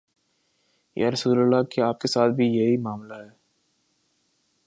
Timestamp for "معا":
2.77-2.95